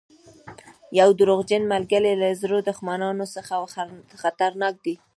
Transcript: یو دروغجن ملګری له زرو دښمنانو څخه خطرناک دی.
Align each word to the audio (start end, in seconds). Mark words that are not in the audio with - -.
یو 0.99 1.09
دروغجن 1.19 1.63
ملګری 1.73 2.13
له 2.21 2.29
زرو 2.41 2.57
دښمنانو 2.69 3.25
څخه 3.35 3.53
خطرناک 4.21 4.75
دی. 4.85 4.95